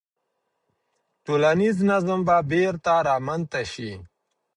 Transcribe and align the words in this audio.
ټولنیز 1.25 1.77
نظم 1.89 2.19
به 2.27 2.37
بیرته 2.49 2.93
رامنځته 3.09 3.61
سي. 3.73 3.91